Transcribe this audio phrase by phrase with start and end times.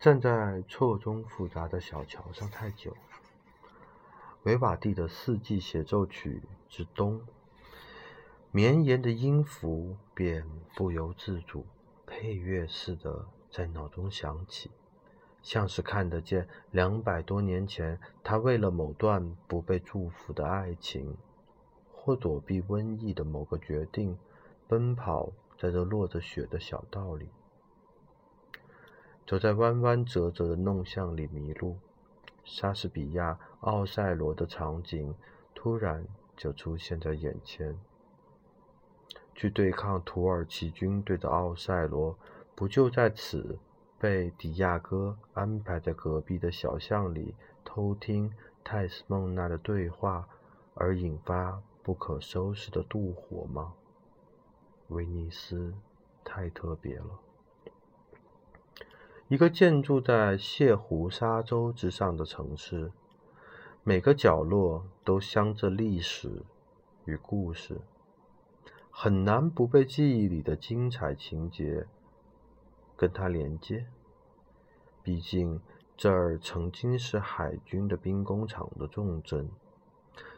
[0.00, 2.96] 站在错综复杂的小桥上太久，
[4.44, 7.20] 维瓦蒂的四季协奏曲之冬，
[8.52, 11.66] 绵延的音符便不由自主
[12.06, 14.70] 配乐似的在脑中响起，
[15.42, 21.16] 像是看得见两百多年前他为了某段不被祝福的爱情，
[21.92, 24.16] 或躲避瘟疫的某个决定，
[24.68, 27.28] 奔跑在这落着雪的小道里。
[29.28, 31.76] 走在弯弯折折的弄巷里迷路，
[32.44, 35.14] 莎士比亚《奥赛罗》的场景
[35.54, 37.78] 突然就出现在眼前。
[39.34, 42.16] 去对抗土耳其军队的奥赛罗，
[42.54, 43.58] 不就在此
[43.98, 48.32] 被迪亚哥安排在隔壁的小巷里偷听
[48.64, 50.26] 泰斯梦娜的对话，
[50.72, 53.74] 而引发不可收拾的妒火吗？
[54.88, 55.74] 威尼斯
[56.24, 57.27] 太特别了。
[59.28, 62.90] 一个建筑在泻湖沙洲之上的城市，
[63.84, 66.42] 每个角落都镶着历史
[67.04, 67.82] 与故事，
[68.90, 71.86] 很难不被记忆里的精彩情节
[72.96, 73.84] 跟它连接。
[75.02, 75.60] 毕竟
[75.94, 79.50] 这儿曾经是海军的兵工厂的重镇，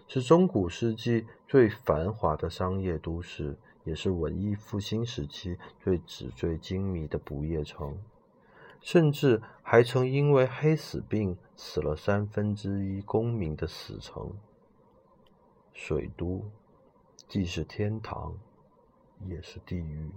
[0.08, 7.97] 是中古世纪最繁华的商业都市，也是文艺复兴时期最纸醉金迷的不夜城。
[8.81, 14.33] 甚至还曾因为黑死病死了三分之一公民的死城。
[15.72, 16.50] 水都
[17.28, 18.34] 既是天堂，
[19.27, 20.11] 也是地狱。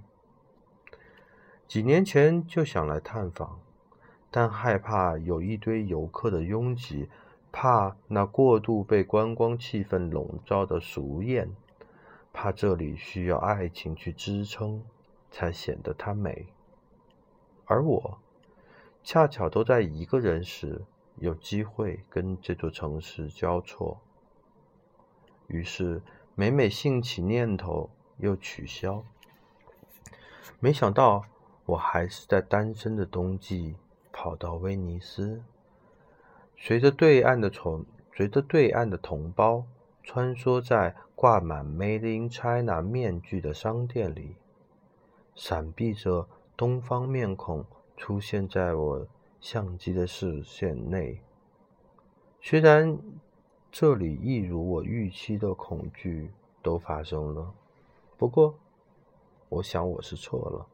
[1.68, 3.60] 几年前就想来探访，
[4.32, 7.10] 但害怕有一堆游客的拥挤，
[7.52, 11.56] 怕那过度被观光气氛笼罩的俗艳，
[12.32, 14.84] 怕这里需要爱情去支撑，
[15.30, 16.48] 才显得它美。
[17.66, 18.20] 而我。
[19.04, 20.82] 恰巧都在一个人时
[21.18, 24.00] 有机会跟这座城市交错，
[25.48, 26.02] 于是
[26.36, 29.04] 每每兴起念头又取消。
[30.60, 31.26] 没想到
[31.66, 33.76] 我还是在单身的冬季
[34.14, 35.44] 跑到威尼斯，
[36.56, 39.66] 随着对岸的从随着对岸的同胞
[40.02, 44.38] 穿梭在挂满 “Made in China” 面具的商店里，
[45.36, 47.66] 闪避着东方面孔。
[47.96, 49.08] 出现在我
[49.40, 51.22] 相机的视线内。
[52.42, 52.98] 虽然
[53.72, 56.32] 这里一如我预期的恐惧
[56.62, 57.54] 都发生了，
[58.18, 58.56] 不过
[59.50, 60.68] 我想我是错了。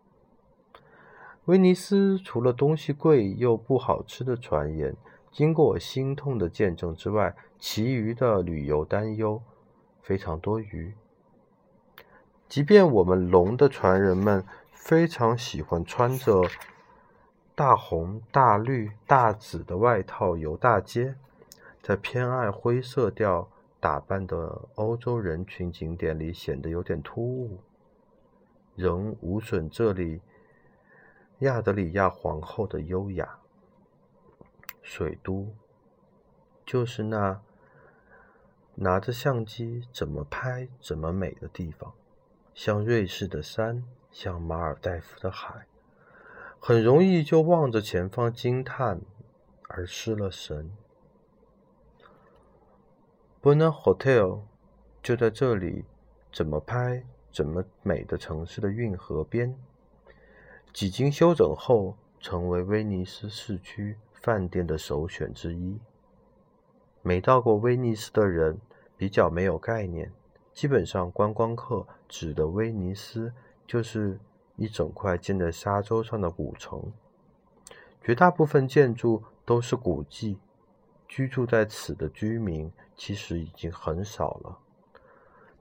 [1.46, 4.96] 威尼斯除了东西贵又不好吃的传言，
[5.32, 9.42] 经过我心痛的见证之外，其余的旅游担忧
[10.02, 10.94] 非常多余。
[12.48, 16.44] 即便我们龙的传人们非常喜欢穿着。
[17.60, 21.16] 大红、大绿、大紫的外套游大街，
[21.84, 23.50] 在偏爱灰色调
[23.82, 27.60] 打扮的欧洲人群景点里显得有点突兀，
[28.78, 30.22] 仍无损这里
[31.40, 33.40] 亚德里亚皇后的优雅。
[34.82, 35.54] 水都
[36.66, 37.42] 就是那
[38.76, 41.92] 拿着相机怎么拍怎么美的地方，
[42.54, 43.84] 像瑞士的山，
[44.14, 45.66] 像马尔代夫的海。
[46.62, 49.02] 很容易就望着前方惊叹
[49.70, 50.70] 而失了神。
[53.42, 54.42] Bona Hotel
[55.02, 55.86] 就在这里，
[56.34, 59.58] 怎么拍怎么美的城市的运河边，
[60.74, 65.80] 几经修整后，成为威尼斯市区饭店的首选之一。
[67.02, 68.60] 没到过威尼斯的人
[68.98, 70.12] 比较没有概念，
[70.54, 73.32] 基本上观光客指的威尼斯
[73.66, 74.20] 就是。
[74.60, 76.92] 一整块建在沙洲上的古城，
[78.04, 80.38] 绝大部分建筑都是古迹。
[81.08, 84.60] 居住在此的居民其实已经很少了，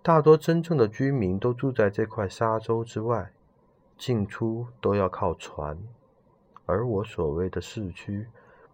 [0.02, 3.32] 大多真正的居民都住在这块沙洲之外，
[3.96, 5.78] 进出都要靠船。
[6.66, 8.26] 而我所谓的市区，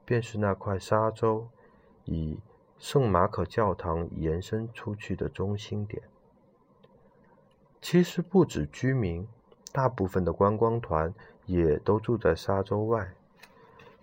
[0.07, 1.47] 便是那块沙洲
[2.07, 2.41] 以
[2.79, 6.03] 圣马可教堂延伸出去的中心点。
[7.83, 9.29] 其实不止居民。
[9.75, 11.13] 大部分的观光团
[11.47, 13.13] 也都住在沙洲外，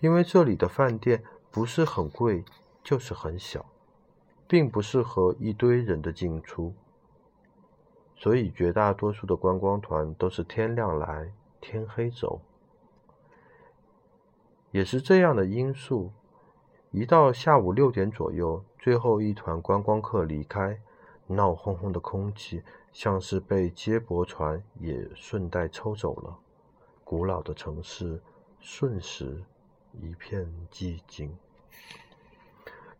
[0.00, 2.44] 因为这里的饭店不是很贵，
[2.84, 3.64] 就是很小，
[4.46, 6.74] 并不适合一堆人的进出，
[8.14, 12.42] 所以绝大多数的观光团都是天亮来，天黑走。
[14.72, 16.12] 也是这样的因素，
[16.90, 20.78] 一到下午六点左右，最后一团观光客离开，
[21.34, 22.62] 闹哄哄的空气。
[22.92, 26.36] 像是被接驳船也顺带抽走了，
[27.04, 28.20] 古老的城市
[28.60, 29.42] 瞬时
[29.98, 31.34] 一片寂静。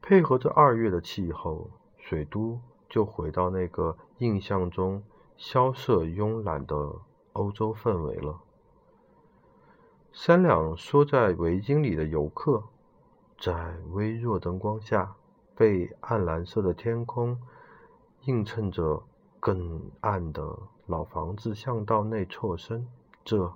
[0.00, 1.68] 配合着二月的气候，
[1.98, 2.58] 水都
[2.88, 5.02] 就回到那个印象中
[5.36, 6.74] 萧瑟慵懒的
[7.34, 8.40] 欧洲氛围了。
[10.10, 12.64] 三两缩在围巾里的游客，
[13.38, 15.16] 在微弱灯光下，
[15.54, 17.38] 被暗蓝色的天空
[18.24, 19.02] 映衬着
[19.40, 22.86] 更暗的老房子巷道内错身。
[23.24, 23.52] 这，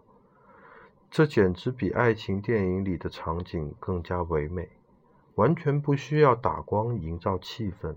[1.10, 4.70] 这简直比爱情电影里的场景更加唯美。
[5.36, 7.94] 完全不需要打光营造气氛。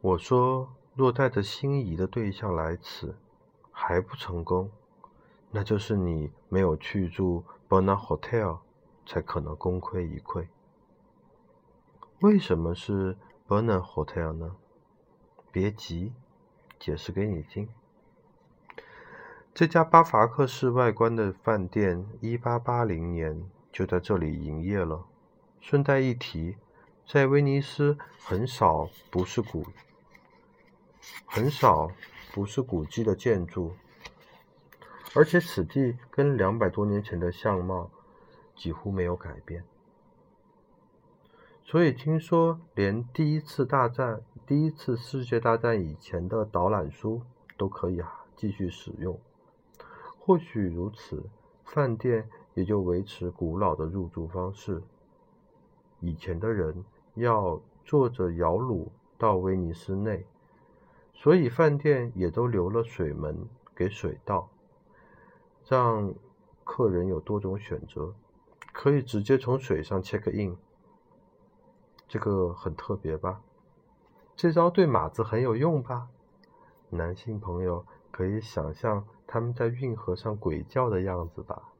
[0.00, 3.14] 我说，若带着心仪的对象来此
[3.70, 4.68] 还不成功，
[5.52, 8.58] 那就是你没有去住 Bona Hotel
[9.06, 10.48] 才可能功亏一篑。
[12.20, 13.16] 为什么是
[13.48, 14.56] Bona Hotel 呢？
[15.50, 16.12] 别急，
[16.78, 17.66] 解释给你听。
[19.54, 25.06] 这家巴伐克式外观的饭店，一八八零年就在这里营业了。
[25.62, 26.58] 顺带一提，
[27.06, 29.64] 在威尼斯很少不是古，
[31.24, 31.90] 很少
[32.34, 33.74] 不是古迹的建筑，
[35.14, 37.90] 而且此地跟两百多年前的相貌
[38.54, 39.64] 几乎没有改变。
[41.70, 47.20] 所以听说，连第一次大战、第一次世界大战以前的导览书
[47.58, 48.02] 都可以
[48.34, 49.20] 继续使用。
[50.18, 51.22] 或许如此，
[51.66, 54.82] 饭店也就维持古老的入住方式。
[56.00, 56.86] 以前的人
[57.16, 58.88] 要坐着摇橹
[59.18, 60.24] 到威尼斯内，
[61.12, 64.48] 所以饭店也都留了水门给水道，
[65.68, 66.14] 让
[66.64, 68.14] 客人有多种选择，
[68.72, 70.56] 可以直接从水上 check in。
[72.08, 73.42] 这个很特别吧？
[74.34, 76.08] 这招对马子很有用吧？
[76.90, 81.74] 男性朋友可以想象他们在运河上鬼叫的样子吧？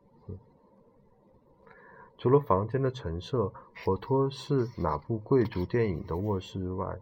[2.19, 3.53] 除了房间的陈设
[3.85, 6.99] 或托是哪部贵族电影的卧室外，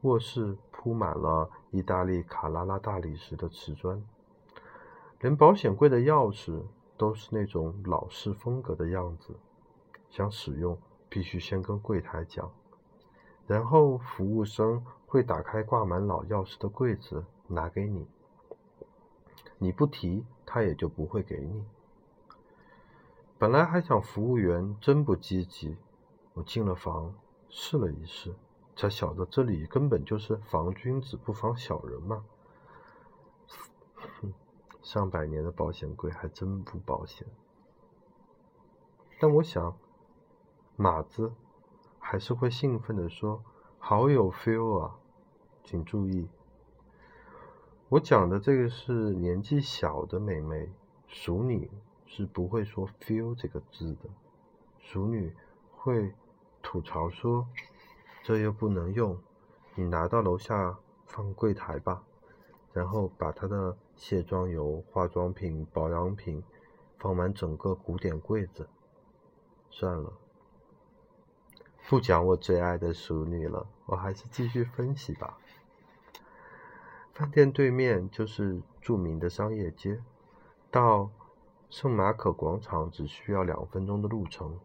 [0.00, 4.04] 卧室铺满了意大利卡拉拉大理石的瓷砖，
[5.20, 6.64] 连保险柜的钥匙
[6.96, 9.36] 都是那种老式风格的样子。
[10.10, 10.76] 想使用
[11.08, 12.52] 必须先跟柜台讲，
[13.46, 18.06] 然后服务生会打开挂满老钥匙的柜子拿给你，
[19.58, 21.64] 你不提他也就不会给你。
[23.38, 25.76] 本来还想服务员真不积极，
[26.34, 27.14] 我进了房
[27.48, 28.34] 试了一试，
[28.74, 32.24] 才晓得这里根本就是防君子不防小人嘛。
[34.82, 37.26] 上百年的保险柜还真不保险。
[39.18, 39.76] 但我想，
[40.76, 41.32] 马子
[41.98, 43.42] 还是会兴奋地说
[43.80, 44.96] ：“好有 feel 啊！”
[45.64, 46.28] 请注意，
[47.88, 50.70] 我讲的这个是年纪小的美眉，
[51.08, 51.70] 熟女。
[52.08, 54.08] 是不会说 “feel” 这个字的，
[54.78, 55.34] 熟女
[55.72, 56.14] 会
[56.62, 57.48] 吐槽说
[58.22, 59.18] ：“这又不能用，
[59.74, 62.04] 你拿到楼下放柜台吧。”
[62.72, 66.44] 然后把她的卸妆油、化妆品、保养品
[66.96, 68.68] 放满整个古典柜子。
[69.68, 70.12] 算了，
[71.88, 75.38] 不讲我最爱的熟女了，我还是继续分析吧。
[77.14, 80.00] 饭店对面就是著名的商业街，
[80.70, 81.10] 到。
[81.68, 84.60] 圣马可广场只需要两分钟的路程，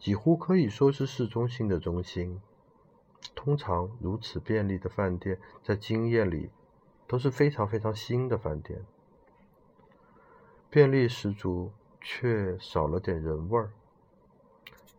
[0.00, 2.42] 几乎可以说是市中心的中心。
[3.36, 6.50] 通常如此便利的饭店，在经验里
[7.06, 8.84] 都是非常非常新的饭店，
[10.68, 13.70] 便利十足，却少了点人味儿。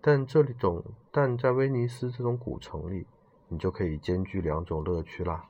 [0.02, 3.06] 但这里种，但在威尼斯这种古城里，
[3.48, 5.48] 你就可以兼具两种乐趣啦，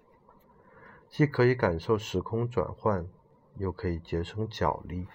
[1.10, 3.08] 既可以感受时空转换，
[3.58, 5.08] 又可以节省脚力。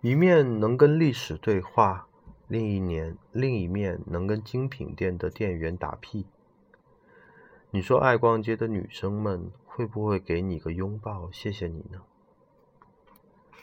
[0.00, 2.08] 一面能跟历史对话，
[2.48, 6.26] 另一年另一面能跟精品店的店员打屁。
[7.70, 12.02] 你说爱逛街的女生们会不会给你个拥抱，谢谢你呢？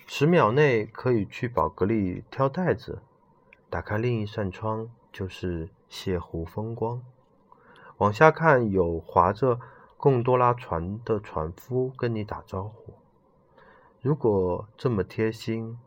[0.07, 3.01] 十秒内可以去宝格丽挑袋子，
[3.71, 7.01] 打开另一扇窗就是泻湖风光。
[7.97, 9.59] 往下看有划着
[9.97, 12.93] 贡多拉船的船夫跟你打招呼。
[13.99, 15.79] 如果这么贴心。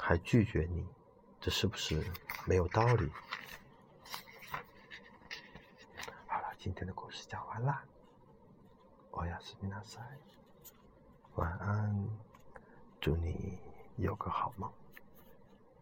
[0.00, 0.86] 还拒绝你，
[1.40, 2.00] 这是不是
[2.46, 3.10] 没有道理？
[6.28, 7.82] 好了，今天的故事讲完了，
[9.10, 10.00] 我要是米娜塞，
[11.34, 12.08] 晚安，
[13.00, 13.58] 祝你
[13.96, 14.70] 有个好梦。